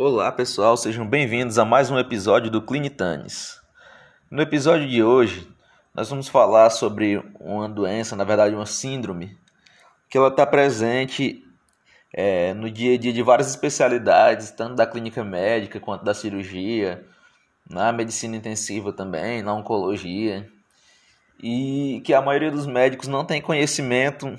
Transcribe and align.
Olá 0.00 0.30
pessoal, 0.30 0.76
sejam 0.76 1.04
bem-vindos 1.04 1.58
a 1.58 1.64
mais 1.64 1.90
um 1.90 1.98
episódio 1.98 2.48
do 2.52 2.62
Clinitanes. 2.62 3.60
No 4.30 4.40
episódio 4.40 4.88
de 4.88 5.02
hoje, 5.02 5.50
nós 5.92 6.08
vamos 6.08 6.28
falar 6.28 6.70
sobre 6.70 7.20
uma 7.40 7.68
doença, 7.68 8.14
na 8.14 8.22
verdade 8.22 8.54
uma 8.54 8.64
síndrome, 8.64 9.36
que 10.08 10.16
ela 10.16 10.28
está 10.28 10.46
presente 10.46 11.44
é, 12.14 12.54
no 12.54 12.70
dia 12.70 12.94
a 12.94 12.96
dia 12.96 13.12
de 13.12 13.24
várias 13.24 13.50
especialidades, 13.50 14.52
tanto 14.52 14.76
da 14.76 14.86
clínica 14.86 15.24
médica 15.24 15.80
quanto 15.80 16.04
da 16.04 16.14
cirurgia, 16.14 17.04
na 17.68 17.90
medicina 17.92 18.36
intensiva 18.36 18.92
também, 18.92 19.42
na 19.42 19.52
oncologia, 19.52 20.48
e 21.42 22.00
que 22.04 22.14
a 22.14 22.22
maioria 22.22 22.52
dos 22.52 22.68
médicos 22.68 23.08
não 23.08 23.24
tem 23.24 23.42
conhecimento 23.42 24.32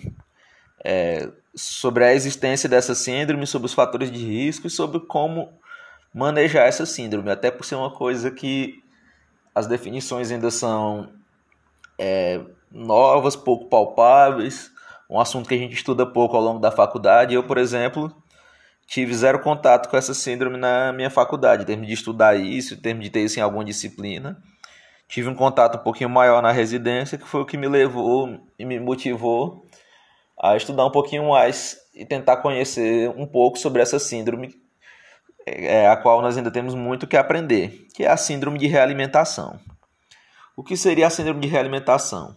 é, 0.85 1.29
sobre 1.55 2.03
a 2.05 2.13
existência 2.13 2.69
dessa 2.69 2.95
síndrome, 2.95 3.47
sobre 3.47 3.65
os 3.65 3.73
fatores 3.73 4.11
de 4.11 4.19
risco 4.19 4.67
e 4.67 4.69
sobre 4.69 4.99
como 5.01 5.51
manejar 6.13 6.67
essa 6.67 6.85
síndrome, 6.85 7.29
até 7.29 7.51
por 7.51 7.65
ser 7.65 7.75
uma 7.75 7.91
coisa 7.91 8.31
que 8.31 8.83
as 9.53 9.67
definições 9.67 10.31
ainda 10.31 10.49
são 10.51 11.09
é, 11.97 12.41
novas, 12.71 13.35
pouco 13.35 13.65
palpáveis, 13.65 14.71
um 15.09 15.19
assunto 15.19 15.49
que 15.49 15.55
a 15.55 15.57
gente 15.57 15.73
estuda 15.73 16.05
pouco 16.05 16.35
ao 16.35 16.41
longo 16.41 16.59
da 16.59 16.71
faculdade. 16.71 17.33
Eu, 17.33 17.43
por 17.43 17.57
exemplo, 17.57 18.15
tive 18.87 19.13
zero 19.13 19.39
contato 19.39 19.89
com 19.89 19.97
essa 19.97 20.13
síndrome 20.13 20.57
na 20.57 20.93
minha 20.93 21.09
faculdade, 21.09 21.63
em 21.63 21.65
termos 21.65 21.87
de 21.87 21.93
estudar 21.93 22.35
isso, 22.35 22.75
em 22.75 22.77
termos 22.77 23.03
de 23.03 23.09
ter 23.09 23.21
isso 23.21 23.39
em 23.39 23.43
alguma 23.43 23.65
disciplina. 23.65 24.41
Tive 25.07 25.27
um 25.27 25.35
contato 25.35 25.79
um 25.79 25.83
pouquinho 25.83 26.09
maior 26.09 26.41
na 26.41 26.51
residência, 26.51 27.17
que 27.17 27.27
foi 27.27 27.41
o 27.41 27.45
que 27.45 27.57
me 27.57 27.67
levou 27.67 28.39
e 28.57 28.63
me 28.63 28.79
motivou 28.79 29.65
a 30.39 30.55
estudar 30.55 30.85
um 30.85 30.91
pouquinho 30.91 31.29
mais 31.29 31.77
e 31.93 32.05
tentar 32.05 32.37
conhecer 32.37 33.09
um 33.17 33.25
pouco 33.25 33.59
sobre 33.59 33.81
essa 33.81 33.99
síndrome, 33.99 34.55
é, 35.45 35.87
a 35.89 35.97
qual 35.97 36.21
nós 36.21 36.37
ainda 36.37 36.49
temos 36.49 36.73
muito 36.73 37.05
que 37.05 37.17
aprender, 37.17 37.87
que 37.93 38.03
é 38.03 38.09
a 38.09 38.15
síndrome 38.15 38.57
de 38.57 38.67
realimentação. 38.67 39.59
O 40.55 40.63
que 40.63 40.77
seria 40.77 41.07
a 41.07 41.09
síndrome 41.09 41.41
de 41.41 41.47
realimentação? 41.47 42.35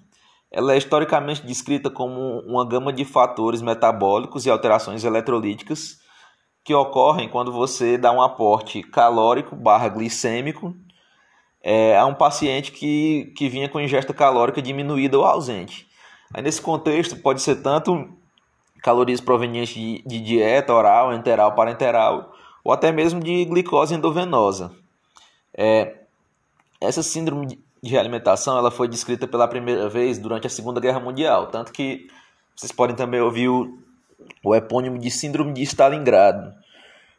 Ela 0.50 0.74
é 0.74 0.78
historicamente 0.78 1.46
descrita 1.46 1.88
como 1.88 2.40
uma 2.40 2.66
gama 2.66 2.92
de 2.92 3.04
fatores 3.04 3.62
metabólicos 3.62 4.44
e 4.44 4.50
alterações 4.50 5.04
eletrolíticas 5.04 5.98
que 6.64 6.74
ocorrem 6.74 7.28
quando 7.28 7.52
você 7.52 7.96
dá 7.96 8.12
um 8.12 8.22
aporte 8.22 8.82
calórico 8.82 9.56
barra 9.56 9.88
glicêmico 9.88 10.74
é, 11.62 11.96
a 11.96 12.04
um 12.06 12.14
paciente 12.14 12.72
que, 12.72 13.32
que 13.36 13.48
vinha 13.48 13.68
com 13.68 13.80
ingesta 13.80 14.12
calórica 14.12 14.60
diminuída 14.60 15.18
ou 15.18 15.24
ausente. 15.24 15.88
Aí 16.34 16.42
nesse 16.42 16.60
contexto 16.60 17.16
pode 17.16 17.42
ser 17.42 17.56
tanto 17.56 18.08
calorias 18.82 19.20
provenientes 19.20 19.74
de, 19.74 20.02
de 20.04 20.20
dieta 20.20 20.72
oral, 20.72 21.12
enteral, 21.12 21.54
parenteral, 21.54 22.34
ou 22.64 22.72
até 22.72 22.90
mesmo 22.90 23.20
de 23.20 23.44
glicose 23.44 23.94
endovenosa. 23.94 24.72
É, 25.54 25.94
essa 26.80 27.02
síndrome 27.02 27.58
de 27.82 27.90
realimentação 27.90 28.56
ela 28.56 28.70
foi 28.70 28.88
descrita 28.88 29.26
pela 29.26 29.46
primeira 29.46 29.88
vez 29.88 30.18
durante 30.18 30.46
a 30.46 30.50
Segunda 30.50 30.80
Guerra 30.80 31.00
Mundial, 31.00 31.48
tanto 31.48 31.72
que 31.72 32.08
vocês 32.56 32.72
podem 32.72 32.96
também 32.96 33.20
ouvir 33.20 33.48
o, 33.48 33.78
o 34.44 34.54
epônimo 34.54 34.98
de 34.98 35.10
síndrome 35.10 35.52
de 35.52 35.62
Stalingrado, 35.62 36.54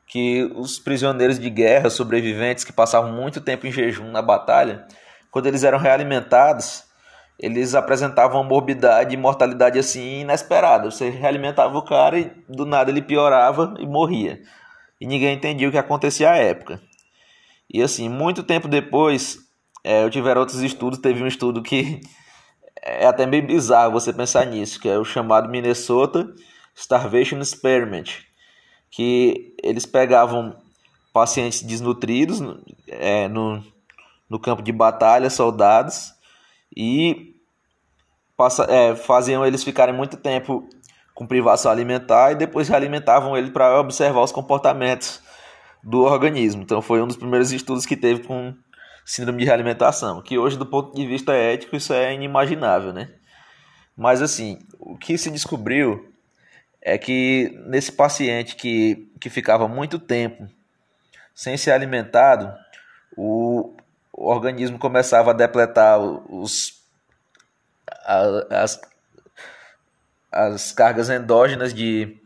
que 0.08 0.44
os 0.56 0.80
prisioneiros 0.80 1.40
de 1.40 1.50
guerra, 1.50 1.90
sobreviventes 1.90 2.64
que 2.64 2.74
passavam 2.74 3.12
muito 3.12 3.42
tempo 3.42 3.68
em 3.68 3.72
jejum 3.72 4.12
na 4.12 4.22
batalha, 4.22 4.86
quando 5.32 5.48
eles 5.48 5.64
eram 5.64 5.80
realimentados, 5.80 6.84
eles 7.40 7.76
apresentavam 7.76 8.42
uma 8.42 8.48
morbidade 8.48 9.14
e 9.14 9.18
mortalidade 9.18 9.80
assim 9.80 10.22
inesperada. 10.22 10.90
Você 10.90 11.10
realimentava 11.10 11.78
o 11.78 11.84
cara 11.84 12.20
e 12.20 12.32
do 12.48 12.66
nada 12.66 12.92
ele 12.92 13.02
piorava 13.02 13.74
e 13.80 13.86
morria. 13.86 14.42
E 15.00 15.08
ninguém 15.08 15.36
entendia 15.36 15.68
o 15.68 15.72
que 15.72 15.78
acontecia 15.78 16.32
à 16.32 16.38
época. 16.38 16.82
E 17.70 17.82
assim, 17.82 18.08
muito 18.08 18.44
tempo 18.44 18.68
depois, 18.68 19.40
é, 19.84 20.04
eu 20.04 20.10
tiver 20.10 20.38
outros 20.38 20.62
estudos, 20.62 21.00
teve 21.00 21.24
um 21.24 21.28
estudo 21.28 21.62
que 21.62 22.02
é 22.82 23.06
até 23.06 23.26
meio 23.26 23.46
bizarro 23.46 23.92
você 23.92 24.14
pensar 24.14 24.46
nisso, 24.46 24.80
que 24.80 24.88
é 24.88 24.98
o 24.98 25.04
chamado 25.04 25.50
Minnesota 25.50 26.34
Starvation 26.76 27.40
Experiment, 27.40 28.22
que 28.92 29.56
eles 29.62 29.86
pegavam 29.86 30.56
pacientes 31.12 31.62
desnutridos 31.62 32.40
é, 32.88 33.28
no, 33.28 33.64
no 34.30 34.40
campo 34.40 34.62
de 34.62 34.72
batalha, 34.72 35.30
soldados, 35.30 36.14
e 36.76 37.33
passa, 38.44 38.66
é, 38.70 38.96
faziam 38.96 39.46
eles 39.46 39.64
ficarem 39.64 39.96
muito 39.96 40.18
tempo 40.18 40.68
com 41.14 41.26
privação 41.26 41.72
alimentar 41.72 42.32
e 42.32 42.36
depois 42.36 42.68
realimentavam 42.68 43.38
ele 43.38 43.52
para 43.52 43.80
observar 43.80 44.22
os 44.22 44.32
comportamentos 44.32 45.22
do 45.82 46.02
organismo. 46.02 46.64
Então 46.64 46.82
foi 46.82 47.02
um 47.02 47.08
dos 47.08 47.16
primeiros 47.16 47.52
estudos 47.54 47.86
que 47.86 47.96
teve 47.96 48.24
com 48.24 48.54
síndrome 49.06 49.40
de 49.40 49.46
realimentação, 49.46 50.22
que 50.22 50.38
hoje 50.38 50.58
do 50.58 50.66
ponto 50.66 50.94
de 50.94 51.06
vista 51.06 51.34
ético 51.34 51.76
isso 51.76 51.94
é 51.94 52.14
inimaginável, 52.14 52.92
né? 52.92 53.10
Mas 53.96 54.22
assim, 54.22 54.60
o 54.80 54.98
que 54.98 55.18
se 55.18 55.30
descobriu 55.30 56.10
é 56.82 56.98
que 56.98 57.58
nesse 57.68 57.92
paciente 57.92 58.56
que, 58.56 59.10
que 59.22 59.30
ficava 59.30 59.68
muito 59.68 60.00
tempo 60.00 60.48
sem 61.34 61.56
ser 61.56 61.72
alimentado, 61.72 62.54
o, 63.16 63.74
o 64.12 64.30
organismo 64.30 64.78
começava 64.78 65.32
a 65.32 65.34
depletar 65.34 66.00
os, 66.00 66.83
as, 68.06 68.82
as 70.32 70.72
cargas 70.72 71.10
endógenas 71.10 71.74
de, 71.74 72.18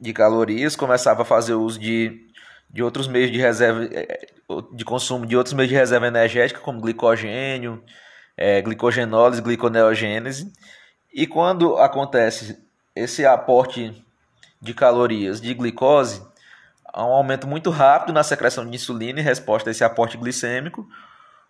de 0.00 0.12
calorias, 0.12 0.76
começava 0.76 1.22
a 1.22 1.24
fazer 1.24 1.54
uso 1.54 1.78
de, 1.78 2.28
de 2.68 2.82
outros 2.82 3.08
meios 3.08 3.30
de 3.30 3.38
reserva 3.38 3.84
eh, 3.84 4.26
de 4.72 4.84
consumo 4.84 5.26
de 5.26 5.36
outros 5.36 5.54
meios 5.54 5.68
de 5.70 5.76
reserva 5.76 6.06
energética, 6.06 6.60
como 6.60 6.80
glicogênio, 6.80 7.82
é, 8.36 8.60
glicogenólise, 8.60 9.42
gliconeogênese. 9.42 10.52
E 11.12 11.26
quando 11.26 11.76
acontece 11.76 12.58
esse 12.94 13.24
aporte 13.24 14.04
de 14.60 14.74
calorias 14.74 15.40
de 15.40 15.54
glicose, 15.54 16.22
há 16.84 17.04
um 17.04 17.12
aumento 17.12 17.46
muito 17.46 17.70
rápido 17.70 18.12
na 18.12 18.22
secreção 18.22 18.68
de 18.68 18.74
insulina 18.74 19.20
em 19.20 19.24
resposta 19.24 19.70
a 19.70 19.72
esse 19.72 19.84
aporte 19.84 20.16
glicêmico, 20.16 20.86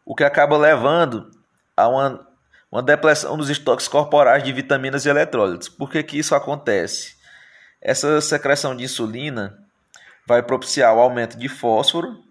o 0.04 0.14
que 0.14 0.24
acaba 0.24 0.56
levando 0.56 1.30
a 1.76 1.88
uma, 1.88 2.26
uma 2.70 2.82
depressão 2.82 3.36
dos 3.36 3.50
estoques 3.50 3.88
corporais 3.88 4.44
de 4.44 4.52
vitaminas 4.52 5.04
e 5.04 5.08
eletrólitos. 5.08 5.68
Por 5.68 5.90
que, 5.90 6.02
que 6.02 6.18
isso 6.18 6.34
acontece? 6.34 7.16
Essa 7.80 8.20
secreção 8.20 8.76
de 8.76 8.84
insulina 8.84 9.58
vai 10.26 10.42
propiciar 10.42 10.94
o 10.94 11.00
aumento 11.00 11.36
de 11.36 11.48
fósforo 11.48 12.22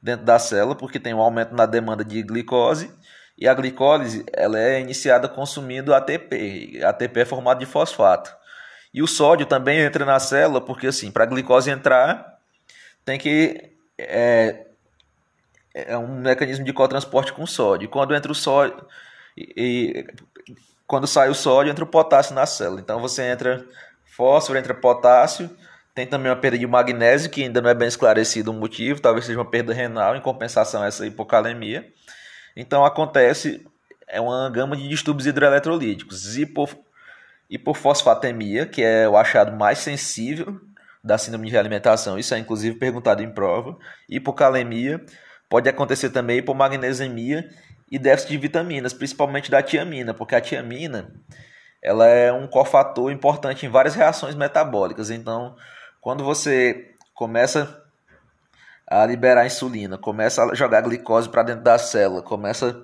dentro 0.00 0.24
da 0.24 0.38
célula, 0.38 0.74
porque 0.74 0.98
tem 0.98 1.12
um 1.12 1.20
aumento 1.20 1.54
na 1.54 1.66
demanda 1.66 2.04
de 2.04 2.22
glicose, 2.22 2.90
e 3.36 3.46
a 3.46 3.54
glicólise 3.54 4.24
ela 4.32 4.58
é 4.58 4.80
iniciada 4.80 5.28
consumindo 5.28 5.94
ATP. 5.94 6.80
ATP 6.84 7.20
é 7.20 7.24
formado 7.24 7.58
de 7.58 7.66
fosfato. 7.66 8.34
E 8.94 9.02
o 9.02 9.06
sódio 9.06 9.46
também 9.46 9.80
entra 9.80 10.04
na 10.04 10.18
célula, 10.18 10.60
porque 10.60 10.86
assim, 10.86 11.10
para 11.10 11.24
a 11.24 11.26
glicose 11.26 11.70
entrar, 11.70 12.38
tem 13.04 13.18
que 13.18 13.72
é, 13.98 14.66
é 15.74 15.96
um 15.96 16.20
mecanismo 16.20 16.64
de 16.64 16.72
cotransporte 16.72 17.32
com 17.32 17.46
sódio. 17.46 17.88
Quando 17.88 18.14
entra 18.14 18.30
o 18.30 18.34
sódio 18.34 18.84
e, 19.36 19.52
e, 19.56 20.06
quando 20.86 21.06
sai 21.06 21.28
o 21.28 21.34
sódio, 21.34 21.70
entra 21.70 21.84
o 21.84 21.86
potássio 21.86 22.34
na 22.34 22.46
célula. 22.46 22.80
Então 22.80 23.00
você 23.00 23.22
entra 23.22 23.64
fósforo, 24.04 24.58
entra 24.58 24.74
potássio, 24.74 25.50
tem 25.94 26.06
também 26.06 26.30
uma 26.30 26.36
perda 26.36 26.58
de 26.58 26.66
magnésio, 26.66 27.30
que 27.30 27.42
ainda 27.42 27.60
não 27.60 27.70
é 27.70 27.74
bem 27.74 27.88
esclarecido 27.88 28.50
o 28.50 28.54
motivo, 28.54 29.00
talvez 29.00 29.24
seja 29.24 29.38
uma 29.38 29.50
perda 29.50 29.72
renal 29.72 30.16
em 30.16 30.20
compensação 30.20 30.82
a 30.82 30.86
essa 30.86 31.06
hipocalemia. 31.06 31.90
Então 32.56 32.84
acontece 32.84 33.64
é 34.06 34.20
uma 34.20 34.50
gama 34.50 34.76
de 34.76 34.86
distúrbios 34.86 35.26
hidroeletrolíticos, 35.26 36.36
hipo, 36.36 36.68
hipofosfatemia, 37.48 38.66
que 38.66 38.82
é 38.82 39.08
o 39.08 39.16
achado 39.16 39.56
mais 39.56 39.78
sensível 39.78 40.60
da 41.02 41.16
síndrome 41.16 41.46
de 41.46 41.52
realimentação, 41.52 42.18
isso 42.18 42.34
é 42.34 42.38
inclusive 42.38 42.78
perguntado 42.78 43.22
em 43.22 43.30
prova, 43.30 43.76
hipocalemia, 44.08 45.04
pode 45.48 45.68
acontecer 45.68 46.10
também 46.10 46.38
hipomagnesemia 46.38 47.48
e 47.92 47.98
déficit 47.98 48.30
de 48.30 48.38
vitaminas, 48.38 48.94
principalmente 48.94 49.50
da 49.50 49.62
tiamina, 49.62 50.14
porque 50.14 50.34
a 50.34 50.40
tiamina 50.40 51.12
ela 51.82 52.06
é 52.06 52.32
um 52.32 52.46
cofator 52.46 53.12
importante 53.12 53.66
em 53.66 53.68
várias 53.68 53.94
reações 53.94 54.34
metabólicas. 54.34 55.10
Então, 55.10 55.54
quando 56.00 56.24
você 56.24 56.90
começa 57.12 57.82
a 58.88 59.04
liberar 59.04 59.44
insulina, 59.44 59.98
começa 59.98 60.42
a 60.42 60.54
jogar 60.54 60.80
glicose 60.80 61.28
para 61.28 61.42
dentro 61.42 61.62
da 61.62 61.76
célula, 61.76 62.22
começa 62.22 62.82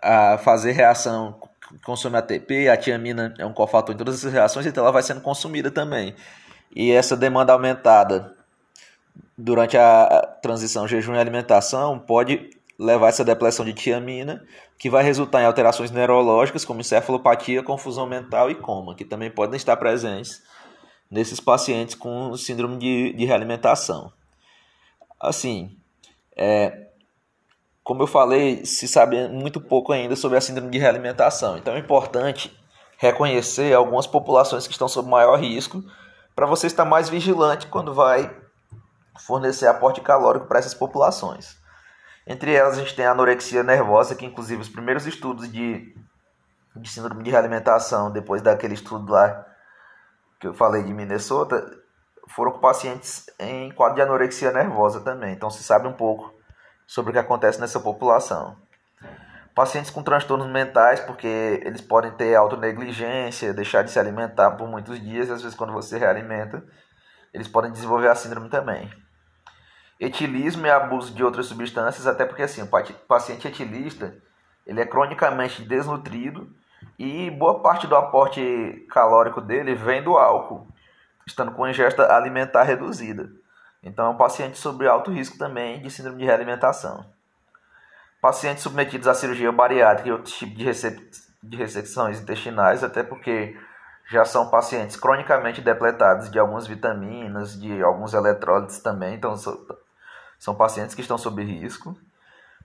a 0.00 0.38
fazer 0.38 0.72
reação, 0.72 1.38
consome 1.84 2.16
ATP, 2.16 2.70
a 2.70 2.76
tiamina 2.76 3.34
é 3.38 3.44
um 3.44 3.52
cofator 3.52 3.94
em 3.94 3.98
todas 3.98 4.14
essas 4.14 4.32
reações, 4.32 4.64
então 4.64 4.82
ela 4.82 4.92
vai 4.92 5.02
sendo 5.02 5.20
consumida 5.20 5.70
também 5.70 6.14
e 6.74 6.90
essa 6.90 7.16
demanda 7.16 7.52
aumentada 7.52 8.34
durante 9.36 9.76
a 9.76 10.38
transição 10.40 10.88
jejum 10.88 11.14
e 11.14 11.18
alimentação 11.18 11.98
pode 11.98 12.50
levar 12.78 13.08
essa 13.08 13.24
depressão 13.24 13.64
de 13.64 13.72
tiamina, 13.72 14.44
que 14.78 14.90
vai 14.90 15.02
resultar 15.02 15.40
em 15.40 15.46
alterações 15.46 15.90
neurológicas 15.90 16.64
como 16.64 16.80
encefalopatia, 16.80 17.62
confusão 17.62 18.06
mental 18.06 18.50
e 18.50 18.54
coma, 18.54 18.94
que 18.94 19.04
também 19.04 19.30
podem 19.30 19.56
estar 19.56 19.76
presentes 19.76 20.42
nesses 21.10 21.40
pacientes 21.40 21.94
com 21.94 22.36
síndrome 22.36 22.76
de, 22.78 23.12
de 23.12 23.24
realimentação. 23.24 24.12
Assim, 25.18 25.76
é, 26.36 26.88
como 27.82 28.02
eu 28.02 28.06
falei, 28.06 28.66
se 28.66 28.86
sabe 28.86 29.28
muito 29.28 29.60
pouco 29.60 29.92
ainda 29.92 30.16
sobre 30.16 30.36
a 30.36 30.40
síndrome 30.40 30.70
de 30.70 30.78
realimentação. 30.78 31.56
Então 31.56 31.74
é 31.74 31.78
importante 31.78 32.54
reconhecer 32.98 33.72
algumas 33.72 34.06
populações 34.06 34.66
que 34.66 34.72
estão 34.72 34.88
sob 34.88 35.08
maior 35.08 35.38
risco 35.38 35.82
para 36.34 36.46
você 36.46 36.66
estar 36.66 36.84
mais 36.84 37.08
vigilante 37.08 37.66
quando 37.66 37.94
vai 37.94 38.34
fornecer 39.20 39.66
aporte 39.66 40.00
calórico 40.00 40.46
para 40.46 40.58
essas 40.58 40.74
populações. 40.74 41.56
Entre 42.26 42.52
elas 42.52 42.76
a 42.76 42.80
gente 42.80 42.96
tem 42.96 43.06
a 43.06 43.12
anorexia 43.12 43.62
nervosa, 43.62 44.14
que 44.16 44.26
inclusive 44.26 44.60
os 44.60 44.68
primeiros 44.68 45.06
estudos 45.06 45.50
de, 45.50 45.94
de 46.74 46.90
síndrome 46.90 47.22
de 47.22 47.30
realimentação, 47.30 48.10
depois 48.10 48.42
daquele 48.42 48.74
estudo 48.74 49.12
lá 49.12 49.46
que 50.40 50.46
eu 50.46 50.54
falei 50.54 50.82
de 50.82 50.92
Minnesota, 50.92 51.64
foram 52.28 52.52
com 52.52 52.58
pacientes 52.58 53.26
em 53.38 53.70
quadro 53.70 53.96
de 53.96 54.02
anorexia 54.02 54.50
nervosa 54.50 55.00
também. 55.00 55.32
Então 55.32 55.50
se 55.50 55.62
sabe 55.62 55.86
um 55.86 55.92
pouco 55.92 56.34
sobre 56.86 57.10
o 57.10 57.12
que 57.12 57.18
acontece 57.18 57.60
nessa 57.60 57.78
população. 57.78 58.56
Pacientes 59.54 59.90
com 59.90 60.02
transtornos 60.02 60.48
mentais, 60.48 61.00
porque 61.00 61.62
eles 61.64 61.80
podem 61.80 62.10
ter 62.10 62.34
autonegligência, 62.34 63.54
deixar 63.54 63.82
de 63.82 63.90
se 63.90 63.98
alimentar 63.98 64.50
por 64.50 64.68
muitos 64.68 65.00
dias, 65.00 65.28
e 65.28 65.32
às 65.32 65.40
vezes 65.40 65.56
quando 65.56 65.72
você 65.72 65.96
realimenta, 65.96 66.62
eles 67.32 67.48
podem 67.48 67.72
desenvolver 67.72 68.08
a 68.08 68.14
síndrome 68.14 68.50
também. 68.50 68.90
Etilismo 69.98 70.66
e 70.66 70.70
abuso 70.70 71.14
de 71.14 71.24
outras 71.24 71.46
substâncias, 71.46 72.06
até 72.06 72.24
porque 72.24 72.42
assim, 72.42 72.62
o 72.62 72.68
paciente 73.08 73.48
etilista, 73.48 74.14
ele 74.66 74.80
é 74.80 74.86
cronicamente 74.86 75.62
desnutrido 75.62 76.50
e 76.98 77.30
boa 77.30 77.60
parte 77.60 77.86
do 77.86 77.96
aporte 77.96 78.86
calórico 78.90 79.40
dele 79.40 79.74
vem 79.74 80.02
do 80.02 80.16
álcool, 80.16 80.66
estando 81.26 81.52
com 81.52 81.68
ingesta 81.68 82.14
alimentar 82.14 82.64
reduzida. 82.64 83.30
Então, 83.82 84.06
é 84.06 84.08
um 84.10 84.16
paciente 84.16 84.58
sobre 84.58 84.88
alto 84.88 85.12
risco 85.12 85.38
também 85.38 85.80
de 85.80 85.90
síndrome 85.90 86.18
de 86.18 86.24
realimentação. 86.24 87.06
Pacientes 88.20 88.62
submetidos 88.64 89.06
à 89.06 89.14
cirurgia 89.14 89.52
bariátrica 89.52 90.08
e 90.08 90.12
outros 90.12 90.36
tipos 90.36 90.56
de, 90.56 90.64
rece 90.64 91.10
de 91.42 91.56
ressecções 91.56 92.20
intestinais, 92.20 92.82
até 92.82 93.02
porque 93.02 93.56
já 94.10 94.24
são 94.24 94.50
pacientes 94.50 94.96
cronicamente 94.96 95.60
depletados 95.60 96.30
de 96.30 96.38
algumas 96.38 96.66
vitaminas, 96.66 97.60
de 97.60 97.82
alguns 97.82 98.14
eletrólitos 98.14 98.80
também, 98.80 99.14
então 99.14 99.36
são 100.38 100.54
pacientes 100.54 100.94
que 100.94 101.00
estão 101.00 101.18
sob 101.18 101.42
risco. 101.42 101.96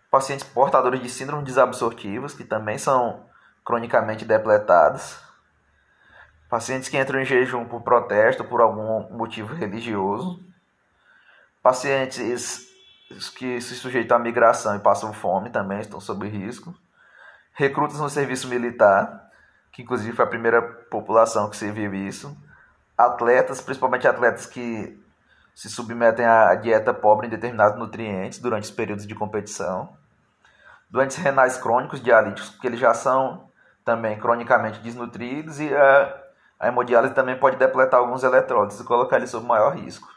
Pacientes 0.09 0.45
portadores 0.45 1.01
de 1.01 1.09
síndrome 1.09 1.43
desabsortivas, 1.43 2.33
que 2.33 2.43
também 2.43 2.77
são 2.77 3.25
cronicamente 3.63 4.25
depletados. 4.25 5.17
Pacientes 6.49 6.89
que 6.89 6.97
entram 6.97 7.21
em 7.21 7.25
jejum 7.25 7.65
por 7.65 7.81
protesto, 7.81 8.43
por 8.43 8.59
algum 8.59 9.15
motivo 9.15 9.53
religioso 9.53 10.51
Pacientes 11.61 12.67
que 13.35 13.61
se 13.61 13.75
sujeitam 13.75 14.17
à 14.17 14.19
migração 14.19 14.75
e 14.75 14.79
passam 14.79 15.13
fome 15.13 15.51
também 15.51 15.79
estão 15.79 15.99
sob 15.99 16.27
risco. 16.27 16.73
Recrutas 17.53 17.99
no 17.99 18.09
serviço 18.09 18.47
militar, 18.47 19.29
que 19.71 19.83
inclusive 19.83 20.15
foi 20.15 20.25
a 20.25 20.27
primeira 20.27 20.61
população 20.61 21.49
que 21.49 21.57
serviu 21.57 21.93
isso. 21.93 22.35
Atletas, 22.97 23.61
principalmente 23.61 24.07
atletas 24.07 24.47
que 24.47 24.99
se 25.53 25.69
submetem 25.69 26.25
à 26.25 26.55
dieta 26.55 26.93
pobre 26.93 27.27
em 27.27 27.29
determinados 27.29 27.77
nutrientes 27.77 28.39
durante 28.39 28.63
os 28.63 28.71
períodos 28.71 29.05
de 29.05 29.15
competição. 29.15 29.89
Doentes 30.89 31.17
renais 31.17 31.57
crônicos 31.57 32.01
dialíticos, 32.01 32.49
porque 32.51 32.67
eles 32.67 32.79
já 32.79 32.93
são 32.93 33.49
também 33.83 34.19
cronicamente 34.19 34.79
desnutridos 34.79 35.59
e 35.59 35.73
a, 35.73 36.21
a 36.59 36.67
hemodiálise 36.67 37.13
também 37.13 37.37
pode 37.37 37.57
depletar 37.57 37.99
alguns 37.99 38.23
eletrólitos 38.23 38.79
e 38.79 38.83
colocar 38.83 39.17
eles 39.17 39.29
sob 39.29 39.45
maior 39.45 39.75
risco. 39.75 40.07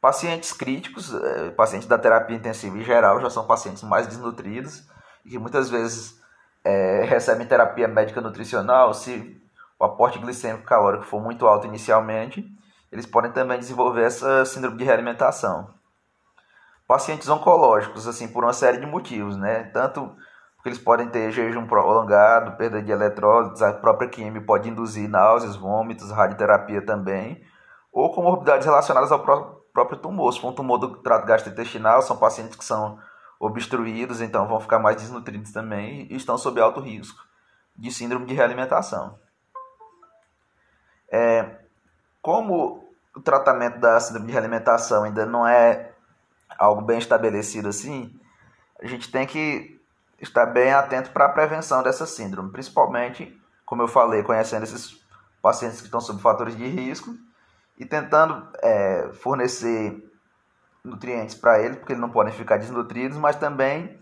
Pacientes 0.00 0.52
críticos, 0.52 1.12
eh, 1.12 1.50
pacientes 1.50 1.86
da 1.86 1.98
terapia 1.98 2.34
intensiva 2.34 2.78
em 2.78 2.82
geral, 2.82 3.20
já 3.20 3.28
são 3.28 3.46
pacientes 3.46 3.82
mais 3.82 4.06
desnutridos 4.06 4.82
e 5.24 5.30
que 5.30 5.38
muitas 5.38 5.68
vezes 5.68 6.20
é, 6.64 7.04
recebem 7.04 7.46
terapia 7.46 7.86
médica 7.86 8.20
nutricional. 8.20 8.94
Se 8.94 9.38
o 9.78 9.84
aporte 9.84 10.18
glicêmico 10.18 10.64
calórico 10.64 11.04
for 11.04 11.20
muito 11.20 11.46
alto 11.46 11.66
inicialmente, 11.66 12.50
eles 12.92 13.06
podem 13.06 13.32
também 13.32 13.58
desenvolver 13.58 14.04
essa 14.04 14.44
síndrome 14.44 14.76
de 14.76 14.84
realimentação. 14.84 15.72
Pacientes 16.86 17.28
oncológicos, 17.28 18.08
assim, 18.08 18.26
por 18.28 18.44
uma 18.44 18.52
série 18.52 18.78
de 18.78 18.86
motivos, 18.86 19.36
né? 19.36 19.64
Tanto 19.64 20.14
porque 20.56 20.68
eles 20.68 20.78
podem 20.78 21.08
ter 21.08 21.30
jejum 21.30 21.66
prolongado, 21.66 22.56
perda 22.56 22.82
de 22.82 22.92
eletrólitos, 22.92 23.62
a 23.62 23.72
própria 23.72 24.10
quimio 24.10 24.44
pode 24.44 24.68
induzir 24.68 25.08
náuseas, 25.08 25.56
vômitos, 25.56 26.10
radioterapia 26.10 26.84
também, 26.84 27.42
ou 27.90 28.12
comorbidades 28.12 28.66
relacionadas 28.66 29.10
ao 29.10 29.20
próprio 29.20 29.98
tumor. 29.98 30.32
Se 30.32 30.40
for 30.40 30.48
um 30.48 30.54
tumor 30.54 30.78
do 30.78 30.96
trato 30.96 31.26
gastrointestinal, 31.26 32.02
são 32.02 32.18
pacientes 32.18 32.56
que 32.56 32.64
são 32.64 32.98
obstruídos, 33.38 34.20
então 34.20 34.46
vão 34.46 34.60
ficar 34.60 34.78
mais 34.78 34.96
desnutridos 34.96 35.50
também 35.50 36.06
e 36.10 36.16
estão 36.16 36.36
sob 36.36 36.60
alto 36.60 36.80
risco 36.80 37.18
de 37.74 37.90
síndrome 37.90 38.26
de 38.26 38.34
realimentação. 38.34 39.18
É, 41.10 41.58
como 42.20 42.79
o 43.14 43.20
tratamento 43.20 43.78
da 43.78 43.98
síndrome 44.00 44.26
de 44.26 44.32
realimentação 44.32 45.04
ainda 45.04 45.26
não 45.26 45.46
é 45.46 45.92
algo 46.58 46.82
bem 46.82 46.98
estabelecido 46.98 47.68
assim, 47.68 48.18
a 48.80 48.86
gente 48.86 49.10
tem 49.10 49.26
que 49.26 49.80
estar 50.20 50.46
bem 50.46 50.72
atento 50.72 51.10
para 51.10 51.26
a 51.26 51.30
prevenção 51.30 51.82
dessa 51.82 52.06
síndrome, 52.06 52.50
principalmente, 52.50 53.38
como 53.64 53.82
eu 53.82 53.88
falei, 53.88 54.22
conhecendo 54.22 54.64
esses 54.64 55.00
pacientes 55.40 55.80
que 55.80 55.86
estão 55.86 56.00
sob 56.00 56.20
fatores 56.20 56.56
de 56.56 56.66
risco 56.66 57.14
e 57.78 57.84
tentando 57.84 58.46
é, 58.62 59.10
fornecer 59.14 60.06
nutrientes 60.84 61.34
para 61.34 61.60
eles, 61.60 61.78
porque 61.78 61.92
eles 61.92 62.00
não 62.00 62.10
podem 62.10 62.32
ficar 62.32 62.58
desnutridos, 62.58 63.16
mas 63.16 63.36
também 63.36 63.98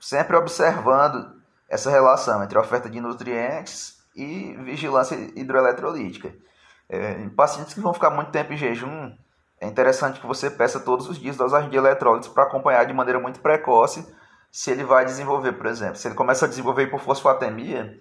sempre 0.00 0.36
observando 0.36 1.36
essa 1.68 1.90
relação 1.90 2.42
entre 2.42 2.58
oferta 2.58 2.88
de 2.88 3.00
nutrientes 3.00 3.98
e 4.14 4.54
vigilância 4.62 5.14
hidroeletrolítica. 5.34 6.34
É, 6.88 7.12
em 7.12 7.28
pacientes 7.28 7.74
que 7.74 7.80
vão 7.80 7.92
ficar 7.92 8.10
muito 8.10 8.30
tempo 8.30 8.52
em 8.52 8.56
jejum, 8.56 9.12
é 9.60 9.66
interessante 9.66 10.20
que 10.20 10.26
você 10.26 10.50
peça 10.50 10.78
todos 10.78 11.08
os 11.08 11.18
dias 11.18 11.36
dosagem 11.36 11.70
de 11.70 11.76
eletrólitos 11.76 12.28
para 12.28 12.44
acompanhar 12.44 12.84
de 12.84 12.92
maneira 12.92 13.18
muito 13.18 13.40
precoce 13.40 14.06
se 14.52 14.70
ele 14.70 14.84
vai 14.84 15.04
desenvolver, 15.04 15.52
por 15.52 15.66
exemplo. 15.66 15.96
Se 15.96 16.08
ele 16.08 16.14
começa 16.14 16.44
a 16.44 16.48
desenvolver 16.48 16.84
hipofosfatemia, 16.84 17.98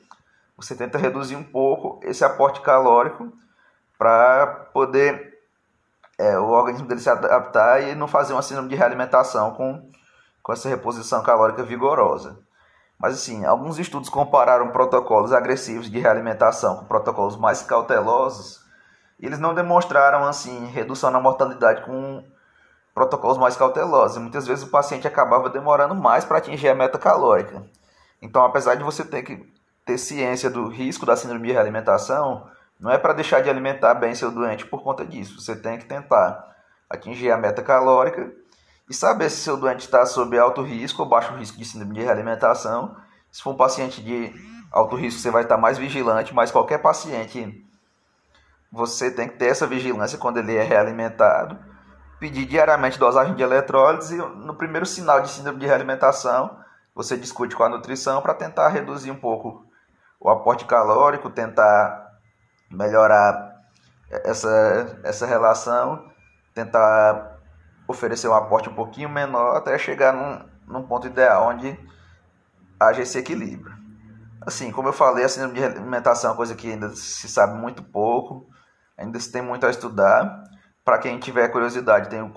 você 0.55 0.75
tenta 0.75 0.97
reduzir 0.97 1.35
um 1.35 1.43
pouco 1.43 1.99
esse 2.03 2.23
aporte 2.23 2.61
calórico 2.61 3.31
para 3.97 4.47
poder 4.73 5.33
é, 6.17 6.37
o 6.37 6.49
organismo 6.49 6.87
dele 6.87 7.01
se 7.01 7.09
adaptar 7.09 7.81
e 7.83 7.95
não 7.95 8.07
fazer 8.07 8.33
uma 8.33 8.41
síndrome 8.41 8.69
de 8.69 8.75
realimentação 8.75 9.51
com, 9.51 9.89
com 10.43 10.53
essa 10.53 10.69
reposição 10.69 11.23
calórica 11.23 11.63
vigorosa. 11.63 12.39
Mas 12.97 13.15
assim, 13.15 13.43
alguns 13.45 13.77
estudos 13.79 14.09
compararam 14.09 14.71
protocolos 14.71 15.33
agressivos 15.33 15.89
de 15.89 15.99
realimentação 15.99 16.77
com 16.77 16.85
protocolos 16.85 17.35
mais 17.35 17.61
cautelosos 17.61 18.64
eles 19.19 19.39
não 19.39 19.53
demonstraram 19.53 20.25
assim 20.25 20.67
redução 20.67 21.11
na 21.11 21.19
mortalidade 21.19 21.83
com 21.85 22.23
protocolos 22.93 23.37
mais 23.37 23.57
cautelosos. 23.57 24.17
muitas 24.17 24.47
vezes 24.47 24.63
o 24.63 24.69
paciente 24.69 25.07
acabava 25.07 25.49
demorando 25.49 25.93
mais 25.93 26.23
para 26.23 26.37
atingir 26.37 26.69
a 26.69 26.75
meta 26.75 26.97
calórica. 26.97 27.63
Então, 28.21 28.43
apesar 28.43 28.75
de 28.75 28.83
você 28.83 29.03
ter 29.03 29.23
que 29.23 29.53
ter 29.85 29.97
ciência 29.97 30.49
do 30.49 30.67
risco 30.67 31.05
da 31.05 31.15
síndrome 31.15 31.47
de 31.47 31.53
realimentação, 31.53 32.49
não 32.79 32.91
é 32.91 32.97
para 32.97 33.13
deixar 33.13 33.41
de 33.41 33.49
alimentar 33.49 33.93
bem 33.93 34.15
seu 34.15 34.31
doente 34.31 34.65
por 34.65 34.81
conta 34.81 35.05
disso. 35.05 35.39
Você 35.39 35.55
tem 35.55 35.77
que 35.77 35.85
tentar 35.85 36.55
atingir 36.89 37.31
a 37.31 37.37
meta 37.37 37.61
calórica 37.61 38.31
e 38.89 38.93
saber 38.93 39.29
se 39.29 39.37
seu 39.37 39.57
doente 39.57 39.81
está 39.81 40.05
sob 40.05 40.37
alto 40.37 40.61
risco 40.61 41.03
ou 41.03 41.09
baixo 41.09 41.33
risco 41.35 41.57
de 41.57 41.65
síndrome 41.65 41.93
de 41.95 42.01
realimentação. 42.01 42.95
Se 43.31 43.41
for 43.41 43.51
um 43.51 43.57
paciente 43.57 44.01
de 44.01 44.33
alto 44.71 44.95
risco, 44.95 45.19
você 45.19 45.31
vai 45.31 45.43
estar 45.43 45.57
mais 45.57 45.77
vigilante, 45.77 46.33
mas 46.33 46.51
qualquer 46.51 46.79
paciente, 46.79 47.65
você 48.71 49.11
tem 49.11 49.27
que 49.27 49.37
ter 49.37 49.47
essa 49.47 49.67
vigilância 49.67 50.17
quando 50.17 50.37
ele 50.37 50.55
é 50.55 50.63
realimentado. 50.63 51.57
Pedir 52.19 52.45
diariamente 52.45 52.99
dosagem 52.99 53.35
de 53.35 53.43
eletrólitos 53.43 54.11
e 54.11 54.17
no 54.17 54.55
primeiro 54.55 54.85
sinal 54.85 55.21
de 55.21 55.29
síndrome 55.29 55.59
de 55.59 55.65
realimentação, 55.65 56.57
você 56.93 57.17
discute 57.17 57.55
com 57.55 57.63
a 57.63 57.69
nutrição 57.69 58.21
para 58.21 58.33
tentar 58.33 58.69
reduzir 58.69 59.11
um 59.11 59.19
pouco 59.19 59.65
o 60.19 60.29
aporte 60.29 60.65
calórico, 60.65 61.29
tentar 61.29 62.19
melhorar 62.71 63.55
essa, 64.09 64.99
essa 65.03 65.25
relação, 65.25 66.09
tentar 66.53 67.37
oferecer 67.87 68.27
um 68.27 68.33
aporte 68.33 68.69
um 68.69 68.73
pouquinho 68.73 69.09
menor 69.09 69.55
até 69.57 69.77
chegar 69.77 70.13
num, 70.13 70.41
num 70.67 70.87
ponto 70.87 71.07
ideal 71.07 71.49
onde 71.49 71.77
haja 72.79 73.01
esse 73.01 73.17
equilíbrio. 73.17 73.75
Assim, 74.45 74.71
como 74.71 74.89
eu 74.89 74.93
falei, 74.93 75.25
a 75.25 75.29
síndrome 75.29 75.55
de 75.55 75.63
alimentação 75.63 76.29
é 76.29 76.31
uma 76.31 76.37
coisa 76.37 76.53
que 76.53 76.71
ainda 76.71 76.89
se 76.89 77.27
sabe 77.27 77.57
muito 77.59 77.81
pouco, 77.81 78.47
ainda 78.97 79.19
se 79.19 79.31
tem 79.31 79.41
muito 79.41 79.65
a 79.65 79.69
estudar. 79.69 80.43
Para 80.83 80.99
quem 80.99 81.17
tiver 81.17 81.47
curiosidade, 81.47 82.09
tem 82.09 82.21
o 82.21 82.31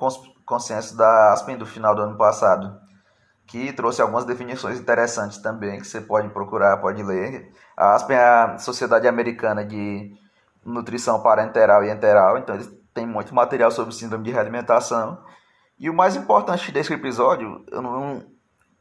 consenso 0.47 0.97
da 0.97 1.33
Aspen 1.33 1.59
do 1.59 1.67
final 1.67 1.95
do 1.95 2.01
ano 2.01 2.17
passado, 2.17 2.81
que 3.47 3.73
trouxe 3.75 4.01
algumas 4.01 4.25
definições 4.25 4.81
interessantes 4.81 5.37
também, 5.39 5.79
que 5.79 5.87
você 5.87 6.01
pode 6.01 6.31
procurar, 6.31 6.79
pode 6.79 7.03
ler. 7.03 7.53
A 7.77 7.95
Aspen 7.95 8.17
é 8.17 8.21
a 8.21 8.59
Sociedade 8.59 9.07
Americana 9.07 9.63
de 9.63 10.17
nutrição 10.65 11.23
parenteral 11.23 11.85
e 11.85 11.91
enteral, 11.91 12.39
então 12.39 12.55
eles 12.55 12.71
têm 12.95 13.07
muito 13.07 13.35
material 13.35 13.71
sobre 13.71 13.95
síndrome 13.95 14.25
de 14.25 14.33
realimentação. 14.33 15.23
E 15.79 15.91
o 15.91 15.95
mais 15.95 16.17
importante 16.17 16.73
desse 16.73 16.93
episódio, 16.93 17.65
eu 17.71 17.83
não, 17.83 18.25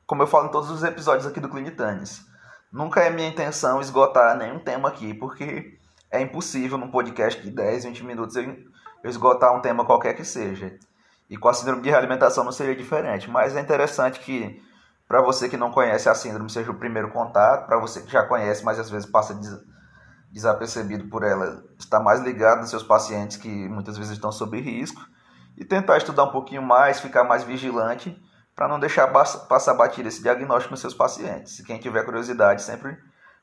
como 0.06 0.24
eu 0.24 0.28
falo 0.28 0.48
em 0.48 0.52
todos 0.52 0.72
os 0.72 0.84
episódios 0.84 1.28
aqui 1.28 1.42
do 1.42 1.50
Clinitanes, 1.50 2.26
nunca 2.72 3.02
é 3.02 3.10
minha 3.10 3.28
intenção 3.28 3.82
esgotar 3.82 4.38
nenhum 4.38 4.60
tema 4.60 4.90
aqui, 4.90 5.14
porque 5.14 5.78
é 6.12 6.22
impossível 6.22 6.78
num 6.78 6.92
podcast 6.92 7.42
de 7.42 7.52
10, 7.52 7.86
20 7.86 8.04
minutos 8.04 8.36
eu 8.36 8.56
esgotar 9.04 9.56
um 9.56 9.62
tema 9.62 9.86
qualquer 9.86 10.14
que 10.14 10.24
seja. 10.24 10.78
E 11.30 11.38
com 11.38 11.50
a 11.50 11.54
síndrome 11.54 11.82
de 11.82 11.90
realimentação 11.90 12.44
não 12.44 12.52
seria 12.52 12.76
diferente, 12.76 13.30
mas 13.30 13.56
é 13.56 13.60
interessante 13.60 14.20
que 14.20 14.62
para 15.08 15.22
você 15.22 15.50
que 15.50 15.58
não 15.58 15.72
conhece 15.72 16.10
a 16.10 16.16
síndrome 16.16 16.50
seja 16.50 16.72
o 16.72 16.78
primeiro 16.78 17.12
contato, 17.12 17.66
para 17.66 17.80
você 17.80 18.02
que 18.02 18.12
já 18.12 18.24
conhece, 18.24 18.64
mas 18.64 18.80
às 18.80 18.90
vezes 18.90 19.10
passa 19.10 19.34
des 19.34 19.58
desapercebido 20.30 21.08
por 21.08 21.24
ela, 21.24 21.64
está 21.80 22.02
mais 22.02 22.20
ligado 22.20 22.60
nos 22.60 22.70
seus 22.70 22.84
pacientes 22.84 23.38
que 23.38 23.48
muitas 23.48 23.98
vezes 23.98 24.12
estão 24.12 24.30
sob 24.30 24.60
risco 24.60 25.02
e 25.58 25.64
tentar 25.64 25.98
estudar 25.98 26.26
um 26.26 26.32
pouquinho 26.32 26.62
mais, 26.62 27.00
ficar 27.00 27.24
mais 27.24 27.44
vigilante 27.44 28.22
para 28.58 28.68
não 28.68 28.80
deixar 28.80 29.08
passar 29.48 29.76
batido 29.76 30.10
esse 30.10 30.24
diagnóstico 30.24 30.72
nos 30.72 30.82
seus 30.82 30.96
pacientes. 30.96 31.56
Se 31.56 31.64
quem 31.64 31.78
tiver 31.78 32.04
curiosidade, 32.04 32.64
sempre 32.64 32.98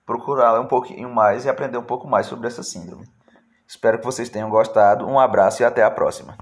procurar 0.05 0.61
um 0.61 0.67
pouquinho 0.67 1.09
mais 1.09 1.45
e 1.45 1.49
aprender 1.49 1.79
um 1.79 1.85
pouco 1.85 2.09
mais 2.09 2.27
sobre 2.27 2.49
essa 2.49 2.65
síndrome. 2.65 3.09
Espero 3.65 4.01
que 4.01 4.05
vocês 4.05 4.29
tenham 4.29 4.51
gostado. 4.51 5.07
Um 5.07 5.21
abraço 5.21 5.63
e 5.63 5.65
até 5.65 5.85
a 5.85 5.91
próxima. 5.91 6.37